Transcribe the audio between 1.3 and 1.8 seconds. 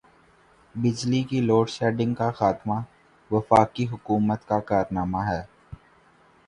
load